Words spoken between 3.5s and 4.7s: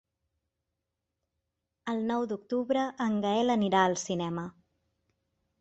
anirà al cinema.